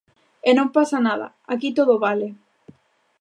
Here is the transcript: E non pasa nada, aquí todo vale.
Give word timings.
E 0.47 0.51
non 0.57 0.73
pasa 0.77 0.97
nada, 1.07 1.27
aquí 1.53 1.69
todo 1.77 1.93
vale. 2.05 2.27